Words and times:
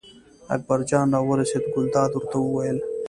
اکبرجان 0.55 1.05
راورسېد، 1.13 1.63
ګلداد 1.73 2.11
ورته 2.13 2.37
وویل. 2.41 2.77